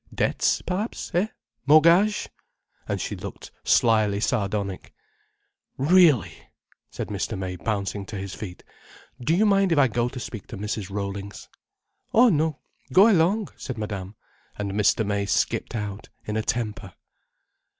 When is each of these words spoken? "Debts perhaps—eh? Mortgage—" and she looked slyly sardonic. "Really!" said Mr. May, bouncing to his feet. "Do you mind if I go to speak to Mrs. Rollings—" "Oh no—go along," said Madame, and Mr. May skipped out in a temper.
"Debts 0.11 0.63
perhaps—eh? 0.63 1.27
Mortgage—" 1.67 2.27
and 2.87 2.99
she 2.99 3.15
looked 3.15 3.51
slyly 3.63 4.19
sardonic. 4.19 4.95
"Really!" 5.77 6.33
said 6.89 7.09
Mr. 7.09 7.37
May, 7.37 7.55
bouncing 7.55 8.07
to 8.07 8.15
his 8.17 8.33
feet. 8.33 8.63
"Do 9.23 9.35
you 9.35 9.45
mind 9.45 9.71
if 9.71 9.77
I 9.77 9.87
go 9.87 10.09
to 10.09 10.19
speak 10.19 10.47
to 10.47 10.57
Mrs. 10.57 10.89
Rollings—" 10.89 11.47
"Oh 12.15 12.29
no—go 12.29 13.11
along," 13.11 13.49
said 13.57 13.77
Madame, 13.77 14.15
and 14.57 14.71
Mr. 14.71 15.05
May 15.05 15.27
skipped 15.27 15.75
out 15.75 16.09
in 16.25 16.35
a 16.35 16.41
temper. 16.41 16.93